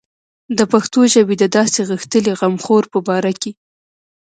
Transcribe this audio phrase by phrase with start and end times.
[0.57, 3.51] د پښتو ژبې د داسې غښتلي غمخور په باره کې.